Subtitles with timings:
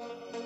[0.00, 0.37] you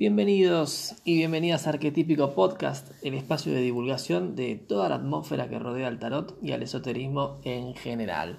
[0.00, 5.58] Bienvenidos y bienvenidas a Arquetípico Podcast, el espacio de divulgación de toda la atmósfera que
[5.58, 8.38] rodea al tarot y al esoterismo en general.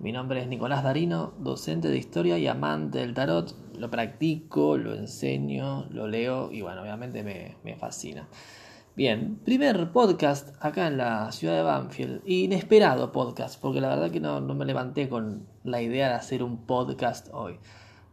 [0.00, 3.54] Mi nombre es Nicolás Darino, docente de historia y amante del tarot.
[3.78, 8.28] Lo practico, lo enseño, lo leo y bueno, obviamente me, fascina.
[8.94, 12.20] Bien, primer podcast acá en la ciudad de Banfield.
[12.26, 16.42] Inesperado podcast, porque la verdad que no, no me levanté con la idea de hacer
[16.42, 17.58] un podcast hoy.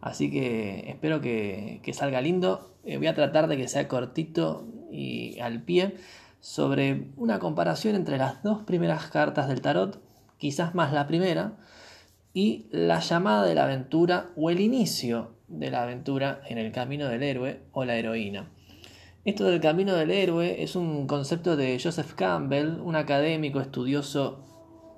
[0.05, 2.76] Así que espero que, salga lindo.
[2.86, 5.96] Eh, voy a tratar de que sea cortito y al pie
[6.40, 9.99] sobre una comparación entre las dos primeras cartas del tarot,
[10.38, 11.57] quizás más la primera,
[12.35, 17.07] y la llamada de la aventura o el inicio de la aventura en el camino
[17.07, 18.51] del héroe o la heroína.
[19.24, 24.46] Esto del camino del héroe es un concepto de Joseph Campbell, un académico estudioso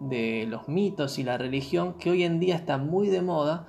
[0.01, 3.67] de los mitos y la religión que hoy en día está muy de moda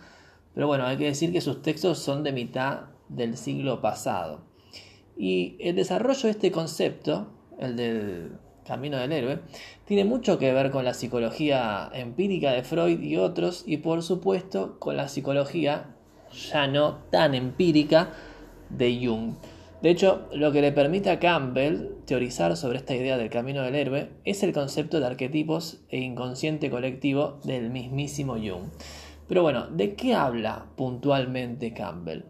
[0.59, 4.41] pero bueno, hay que decir que sus textos son de mitad del siglo pasado.
[5.17, 7.29] Y el desarrollo de este concepto,
[7.61, 8.33] el del
[8.67, 9.39] camino del héroe,
[9.85, 14.81] tiene mucho que ver con la psicología empírica de Freud y otros, y por supuesto
[14.81, 15.95] con la psicología
[16.51, 18.11] ya no tan empírica
[18.69, 19.35] de Jung.
[19.81, 23.77] De hecho, lo que le permite a Campbell teorizar sobre esta idea del camino del
[23.77, 28.71] héroe es el concepto de arquetipos e inconsciente colectivo del mismísimo Jung.
[29.29, 32.25] Pero bueno, ¿de qué habla puntualmente Campbell?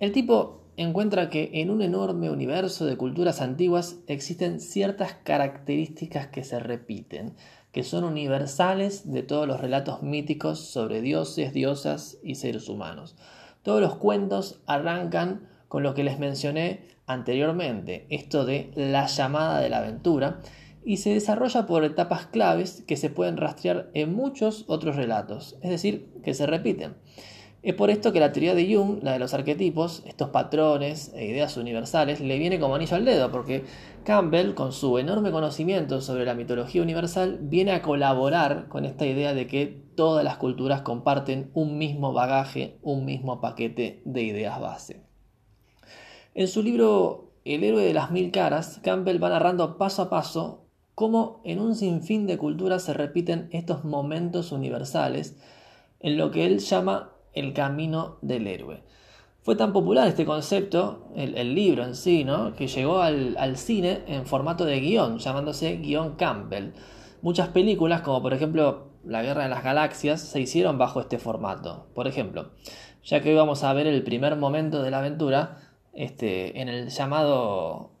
[0.00, 6.42] El tipo encuentra que en un enorme universo de culturas antiguas existen ciertas características que
[6.42, 7.34] se repiten,
[7.70, 13.16] que son universales de todos los relatos míticos sobre dioses, diosas y seres humanos.
[13.62, 19.68] Todos los cuentos arrancan con lo que les mencioné anteriormente, esto de la llamada de
[19.68, 20.40] la aventura,
[20.86, 25.70] y se desarrolla por etapas claves que se pueden rastrear en muchos otros relatos, es
[25.70, 26.94] decir, que se repiten.
[27.64, 31.26] Es por esto que la teoría de Jung, la de los arquetipos, estos patrones e
[31.26, 33.64] ideas universales, le viene como anillo al dedo, porque
[34.04, 39.34] Campbell, con su enorme conocimiento sobre la mitología universal, viene a colaborar con esta idea
[39.34, 39.66] de que
[39.96, 45.02] todas las culturas comparten un mismo bagaje, un mismo paquete de ideas base.
[46.32, 50.65] En su libro El héroe de las mil caras, Campbell va narrando paso a paso
[50.96, 55.36] cómo en un sinfín de culturas se repiten estos momentos universales
[56.00, 58.82] en lo que él llama el camino del héroe.
[59.42, 62.56] Fue tan popular este concepto, el, libro en sí, ¿no?
[62.56, 66.72] que llegó al, al, cine en formato de guion, llamándose guion Campbell.
[67.20, 71.88] Muchas películas, como por ejemplo La Guerra de las Galaxias, se hicieron bajo este formato.
[71.94, 72.52] Por ejemplo,
[73.04, 75.58] ya que hoy vamos a ver el primer momento de la aventura,
[75.92, 77.95] este, en el llamado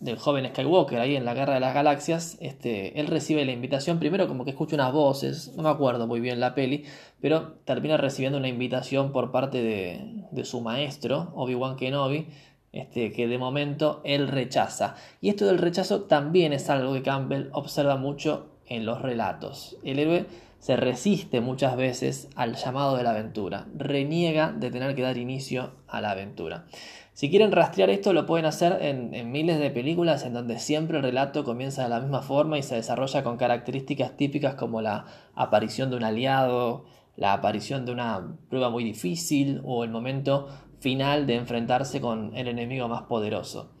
[0.00, 3.98] del joven Skywalker ahí en la Guerra de las Galaxias, este, él recibe la invitación,
[3.98, 6.84] primero como que escucha unas voces, no me acuerdo muy bien la peli,
[7.20, 12.26] pero termina recibiendo una invitación por parte de, de su maestro, Obi-Wan Kenobi,
[12.72, 14.96] este, que de momento él rechaza.
[15.20, 19.76] Y esto del rechazo también es algo que Campbell observa mucho en los relatos.
[19.84, 20.26] El héroe
[20.58, 25.72] se resiste muchas veces al llamado de la aventura, reniega de tener que dar inicio
[25.88, 26.64] a la aventura.
[27.12, 31.04] Si quieren rastrear esto, lo pueden hacer en, miles de películas en donde siempre el
[31.04, 35.04] relato comienza de la misma forma y se desarrolla con características típicas como la
[35.34, 36.86] aparición de un aliado,
[37.16, 40.48] la aparición de una prueba muy difícil o el momento
[40.80, 43.73] final de enfrentarse con el enemigo más poderoso.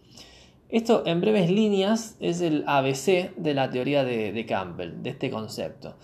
[0.74, 5.96] Esto, en breves líneas, es el ABC de la teoría de, Campbell, de este concepto.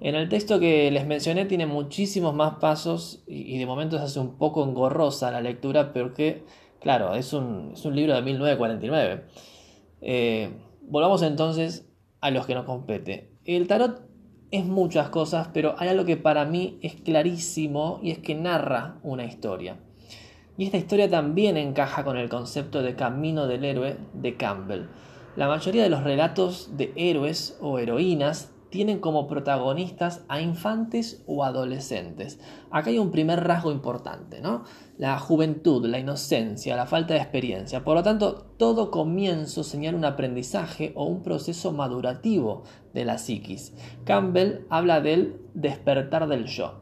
[0.00, 4.20] En el texto que les mencioné tiene muchísimos más pasos y, de momento se hace
[4.20, 6.44] un poco engorrosa la lectura porque
[6.84, 9.24] Claro, es un, libro de 1949.
[10.02, 10.50] Eh,
[10.82, 11.90] volvamos entonces
[12.20, 13.32] a los que nos compete.
[13.46, 14.02] El tarot
[14.50, 19.00] es muchas cosas, pero hay algo que para mí es clarísimo y es que narra
[19.02, 19.78] una historia.
[20.56, 24.86] Y esta historia también encaja con el concepto de camino del héroe de Campbell.
[25.34, 31.44] La mayoría de los relatos de héroes o heroínas tienen como protagonistas a infantes o
[31.44, 32.40] adolescentes.
[32.70, 34.64] Acá hay un primer rasgo importante, ¿no?
[34.98, 37.84] La juventud, la inocencia, la falta de experiencia.
[37.84, 42.62] Por lo tanto, todo comienzo señala un aprendizaje o un proceso madurativo
[42.92, 43.74] de la psiquis.
[44.04, 46.80] Campbell habla del despertar del yo.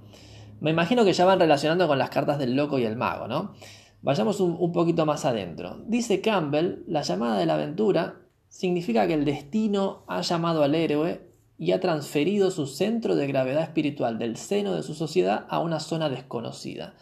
[0.62, 3.52] Me imagino que ya van relacionando con las cartas del loco y el mago, ¿no?
[4.00, 5.82] Vayamos un, poquito más adentro.
[5.88, 11.28] Dice Campbell, la llamada de la aventura significa que el destino ha llamado al héroe
[11.58, 15.80] y ha transferido su centro de gravedad espiritual del seno de su sociedad a una
[15.80, 16.94] zona desconocida.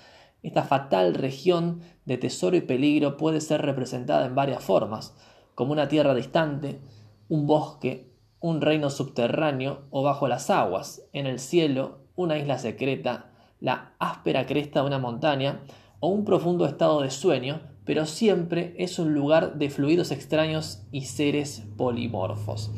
[0.42, 5.14] Esta fatal región de tesoro y peligro puede ser representada en varias formas,
[5.54, 6.80] como una tierra distante,
[7.28, 8.10] un bosque,
[8.40, 13.29] un reino subterráneo o bajo las aguas, en el cielo, una isla secreta,
[13.60, 15.60] la áspera cresta de una montaña
[16.00, 21.02] o un profundo estado de sueño, pero siempre es un lugar de fluidos extraños y
[21.02, 22.70] seres polimorfos.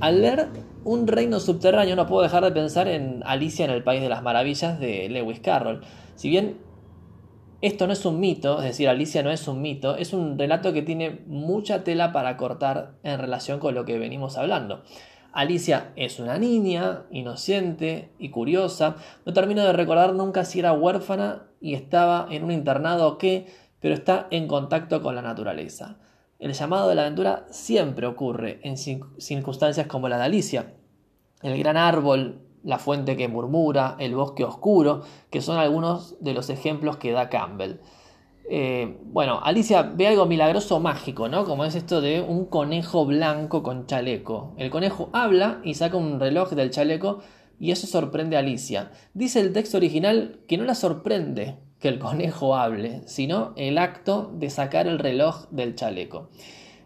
[0.00, 0.48] Al leer
[0.84, 4.24] Un reino subterráneo no puedo dejar de pensar en Alicia en el País de las
[4.24, 5.82] Maravillas de Lewis Carroll.
[6.16, 6.58] Si bien
[7.60, 10.72] esto no es un mito, es decir, Alicia no es un mito, es un relato
[10.72, 14.82] que tiene mucha tela para cortar en relación con lo que venimos hablando.
[15.32, 18.96] Alicia es una niña, inocente y curiosa.
[19.24, 23.46] No termino de recordar nunca si era huérfana y estaba en un internado o qué,
[23.80, 25.96] pero está en contacto con la naturaleza.
[26.38, 30.74] El llamado de la aventura siempre ocurre en circunstancias como la de Alicia.
[31.40, 36.50] El gran árbol, la fuente que murmura, el bosque oscuro, que son algunos de los
[36.50, 37.78] ejemplos que da Campbell.
[38.48, 41.44] Eh, bueno, Alicia ve algo milagroso mágico, ¿no?
[41.44, 44.54] Como es esto de un conejo blanco con chaleco.
[44.58, 47.20] El conejo habla y saca un reloj del chaleco
[47.58, 48.90] y eso sorprende a Alicia.
[49.14, 54.30] Dice el texto original que no la sorprende que el conejo hable, sino el acto
[54.34, 56.28] de sacar el reloj del chaleco.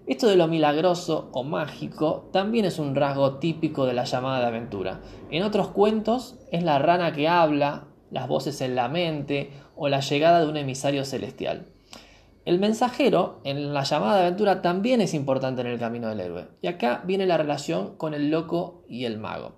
[0.06, 4.46] Esto de lo milagroso o mágico también es un rasgo típico de la llamada de
[4.46, 5.00] aventura.
[5.30, 10.00] En otros cuentos es la rana que habla, las voces en la mente o la
[10.00, 11.66] llegada de un emisario celestial.
[12.44, 16.46] El mensajero en la llamada de aventura también es importante en el camino del héroe.
[16.62, 19.56] Y acá viene la relación con el loco y el mago.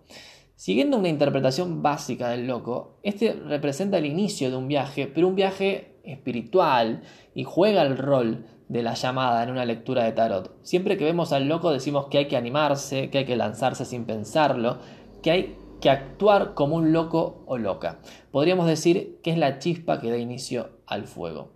[0.56, 5.34] Siguiendo una interpretación básica del loco, este representa el inicio de un viaje, pero un
[5.34, 7.02] viaje espiritual
[7.34, 10.56] y juega el rol de la llamada en una lectura de tarot.
[10.62, 14.04] Siempre que vemos al loco decimos que hay que animarse, que hay que lanzarse sin
[14.04, 14.78] pensarlo,
[15.22, 17.98] que hay que actuar como un loco o loca.
[18.30, 21.52] Podríamos decir que es la chispa que da inicio al fuego.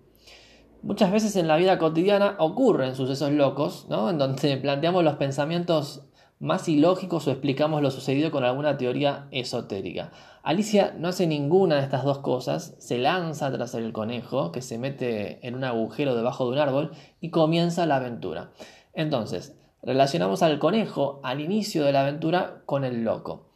[0.82, 4.10] Muchas veces en la vida cotidiana ocurren sucesos locos, ¿no?
[4.10, 6.08] En donde planteamos los pensamientos
[6.40, 10.10] más ilógicos o explicamos lo sucedido con alguna teoría esotérica.
[10.42, 14.76] Alicia no hace ninguna de estas dos cosas, se lanza tras el conejo, que se
[14.76, 16.90] mete en un agujero debajo de un árbol,
[17.20, 18.50] y comienza la aventura.
[18.92, 23.51] Entonces, relacionamos al conejo al inicio de la aventura con el loco.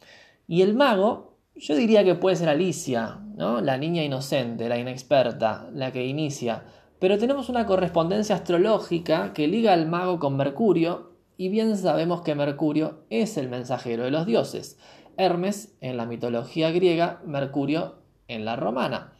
[0.47, 3.59] Y el mago, yo diría que puede ser Alicia, ¿no?
[3.59, 6.63] la niña inocente, la inexperta, la que inicia.
[6.99, 12.33] Pero tenemos una correspondencia astrológica que liga al mago con Mercurio y bien sabemos que
[12.33, 14.79] Mercurio es el mensajero de los dioses.
[15.17, 17.95] Hermes en la mitología griega, Mercurio
[18.29, 19.13] en la romana.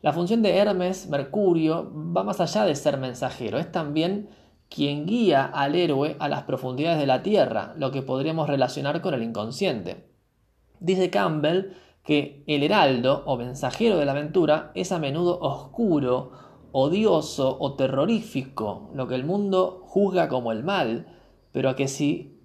[0.00, 4.30] La función de Hermes, Mercurio, va más allá de ser mensajero, es también
[4.70, 9.12] quien guía al héroe a las profundidades de la tierra, lo que podríamos relacionar con
[9.12, 10.09] el inconsciente.
[10.80, 11.72] Dice Campbell
[12.02, 16.32] que el heraldo o mensajero de la aventura es a menudo oscuro,
[16.72, 21.06] odioso o terrorífico, lo que el mundo juzga como el mal,
[21.52, 22.40] pero que si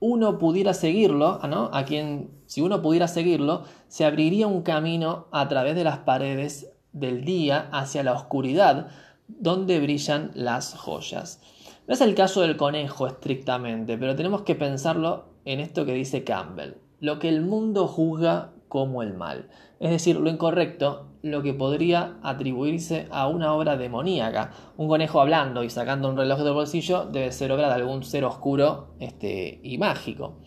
[0.00, 1.70] uno pudiera seguirlo, ¿no?
[1.72, 6.70] A quien, si uno pudiera seguirlo, se abriría un camino a través de las paredes
[6.92, 8.88] del día hacia la oscuridad,
[9.26, 11.40] donde brillan las joyas.
[11.86, 16.22] No es el caso del conejo estrictamente, pero tenemos que pensarlo en esto que dice
[16.22, 16.87] Campbell.
[17.00, 19.48] Lo que el mundo juzga como el mal.
[19.80, 24.52] Es decir, lo incorrecto, lo que podría atribuirse a una obra demoníaca.
[24.76, 28.24] Un conejo hablando y sacando un reloj del bolsillo debe ser obra de algún ser
[28.24, 30.38] oscuro este, y mágico.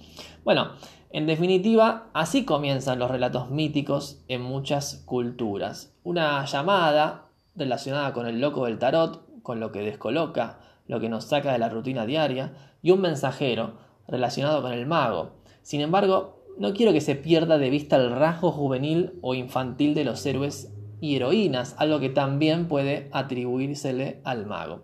[0.44, 0.72] Bueno,
[1.10, 5.94] en definitiva, así comienzan los relatos míticos en muchas culturas.
[6.04, 11.26] Una llamada relacionada con el loco del tarot, con lo que descoloca, lo que nos
[11.26, 13.74] saca de la rutina diaria, y un mensajero
[14.08, 15.42] relacionado con el mago.
[15.62, 20.04] Sin embargo, no quiero que se pierda de vista el rasgo juvenil o infantil de
[20.04, 24.84] los héroes y heroínas, algo que también puede atribuírsele al mago.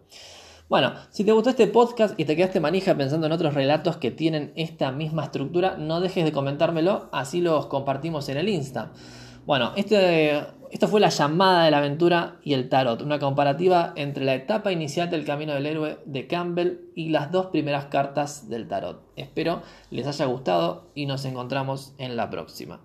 [0.69, 4.10] Bueno, si te gustó este podcast y te quedaste manija pensando en otros relatos que
[4.10, 8.91] tienen esta misma estructura, no dejes de comentármelo, así los compartimos en el Insta.
[9.48, 14.25] Bueno, este esto fue la llamada de la aventura y el tarot, una comparativa entre
[14.25, 18.68] la etapa inicial del camino del héroe de Campbell y las dos primeras cartas del
[18.68, 19.01] tarot.
[19.16, 22.82] Espero les haya gustado y nos encontramos en la próxima.